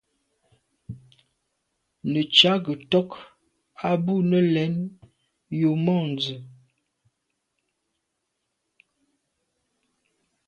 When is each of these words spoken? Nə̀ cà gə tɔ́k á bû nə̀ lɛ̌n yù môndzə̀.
Nə̀ 2.11 2.23
cà 2.35 2.51
gə 2.63 2.73
tɔ́k 2.91 3.09
á 3.87 3.89
bû 4.03 4.13
nə̀ 4.29 4.43
lɛ̌n 4.53 4.73
yù 5.59 5.71
môndzə̀. 5.85 6.39